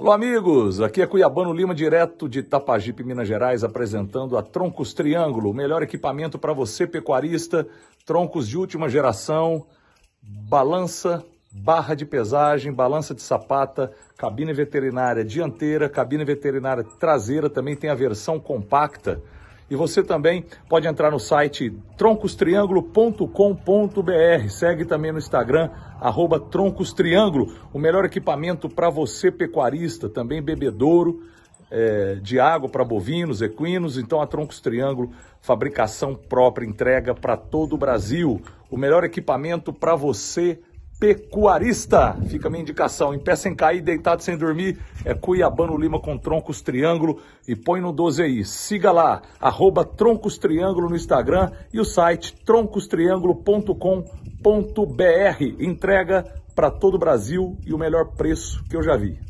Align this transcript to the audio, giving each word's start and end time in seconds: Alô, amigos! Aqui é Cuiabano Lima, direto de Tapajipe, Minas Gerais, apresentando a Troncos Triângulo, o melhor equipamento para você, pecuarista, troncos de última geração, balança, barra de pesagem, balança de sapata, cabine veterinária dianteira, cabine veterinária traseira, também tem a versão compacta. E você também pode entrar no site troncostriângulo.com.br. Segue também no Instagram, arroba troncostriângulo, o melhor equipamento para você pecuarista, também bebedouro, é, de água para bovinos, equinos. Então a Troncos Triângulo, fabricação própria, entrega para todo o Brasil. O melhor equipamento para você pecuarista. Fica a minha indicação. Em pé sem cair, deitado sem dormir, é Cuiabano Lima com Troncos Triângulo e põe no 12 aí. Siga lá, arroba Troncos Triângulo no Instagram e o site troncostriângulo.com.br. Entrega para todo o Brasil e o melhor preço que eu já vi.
Alô, 0.00 0.12
amigos! 0.12 0.80
Aqui 0.80 1.02
é 1.02 1.06
Cuiabano 1.06 1.52
Lima, 1.52 1.74
direto 1.74 2.26
de 2.26 2.42
Tapajipe, 2.42 3.04
Minas 3.04 3.28
Gerais, 3.28 3.62
apresentando 3.62 4.38
a 4.38 4.42
Troncos 4.42 4.94
Triângulo, 4.94 5.50
o 5.50 5.54
melhor 5.54 5.82
equipamento 5.82 6.38
para 6.38 6.54
você, 6.54 6.86
pecuarista, 6.86 7.68
troncos 8.06 8.48
de 8.48 8.56
última 8.56 8.88
geração, 8.88 9.66
balança, 10.22 11.22
barra 11.52 11.94
de 11.94 12.06
pesagem, 12.06 12.72
balança 12.72 13.14
de 13.14 13.20
sapata, 13.20 13.92
cabine 14.16 14.54
veterinária 14.54 15.22
dianteira, 15.22 15.86
cabine 15.86 16.24
veterinária 16.24 16.82
traseira, 16.82 17.50
também 17.50 17.76
tem 17.76 17.90
a 17.90 17.94
versão 17.94 18.40
compacta. 18.40 19.20
E 19.70 19.76
você 19.76 20.02
também 20.02 20.44
pode 20.68 20.88
entrar 20.88 21.12
no 21.12 21.20
site 21.20 21.72
troncostriângulo.com.br. 21.96 24.48
Segue 24.48 24.84
também 24.84 25.12
no 25.12 25.18
Instagram, 25.18 25.70
arroba 26.00 26.40
troncostriângulo, 26.40 27.54
o 27.72 27.78
melhor 27.78 28.04
equipamento 28.04 28.68
para 28.68 28.90
você 28.90 29.30
pecuarista, 29.30 30.08
também 30.08 30.42
bebedouro, 30.42 31.22
é, 31.70 32.16
de 32.16 32.40
água 32.40 32.68
para 32.68 32.84
bovinos, 32.84 33.40
equinos. 33.40 33.96
Então 33.96 34.20
a 34.20 34.26
Troncos 34.26 34.60
Triângulo, 34.60 35.12
fabricação 35.40 36.16
própria, 36.16 36.66
entrega 36.66 37.14
para 37.14 37.36
todo 37.36 37.74
o 37.74 37.78
Brasil. 37.78 38.42
O 38.68 38.76
melhor 38.76 39.04
equipamento 39.04 39.72
para 39.72 39.94
você 39.94 40.58
pecuarista. 41.00 42.14
Fica 42.28 42.48
a 42.48 42.50
minha 42.50 42.62
indicação. 42.62 43.14
Em 43.14 43.18
pé 43.18 43.34
sem 43.34 43.54
cair, 43.54 43.80
deitado 43.80 44.22
sem 44.22 44.36
dormir, 44.36 44.78
é 45.04 45.14
Cuiabano 45.14 45.78
Lima 45.78 45.98
com 45.98 46.18
Troncos 46.18 46.60
Triângulo 46.60 47.22
e 47.48 47.56
põe 47.56 47.80
no 47.80 47.90
12 47.90 48.22
aí. 48.22 48.44
Siga 48.44 48.92
lá, 48.92 49.22
arroba 49.40 49.82
Troncos 49.84 50.36
Triângulo 50.36 50.90
no 50.90 50.96
Instagram 50.96 51.50
e 51.72 51.80
o 51.80 51.84
site 51.84 52.36
troncostriângulo.com.br. 52.44 55.44
Entrega 55.58 56.24
para 56.54 56.70
todo 56.70 56.96
o 56.96 56.98
Brasil 56.98 57.56
e 57.66 57.72
o 57.72 57.78
melhor 57.78 58.08
preço 58.14 58.62
que 58.68 58.76
eu 58.76 58.82
já 58.82 58.94
vi. 58.96 59.29